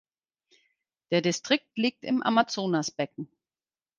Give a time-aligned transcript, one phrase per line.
[1.11, 3.29] Der Distrikt liegt im Amazonasbecken.